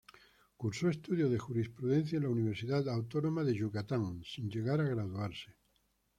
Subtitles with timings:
[0.57, 5.55] Cursó estudios de jurisprudencia en la Universidad Autónoma de Yucatán, sin llegar a graduarse.